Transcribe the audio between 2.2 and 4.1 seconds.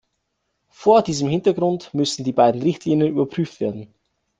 die beiden Richtlinien überprüft werden.